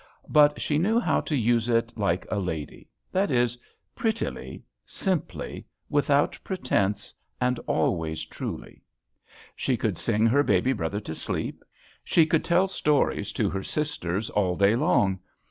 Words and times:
But 0.29 0.59
she 0.59 0.79
knew 0.79 0.99
how 0.99 1.21
to 1.21 1.35
use 1.35 1.69
it 1.69 1.93
like 1.95 2.25
a 2.31 2.39
lady; 2.39 2.89
that 3.11 3.29
is, 3.29 3.55
prettily, 3.93 4.63
simply, 4.83 5.67
without 5.91 6.39
pretence, 6.43 7.13
and 7.39 7.59
always 7.67 8.25
truly. 8.25 8.81
She 9.55 9.77
could 9.77 9.99
sing 9.99 10.25
her 10.25 10.41
baby 10.41 10.73
brother 10.73 11.01
to 11.01 11.13
sleep. 11.13 11.63
She 12.03 12.25
could 12.25 12.43
tell 12.43 12.67
stories 12.67 13.31
to 13.33 13.47
her 13.51 13.61
sisters 13.61 14.31
all 14.31 14.55
day 14.55 14.75
long. 14.75 15.19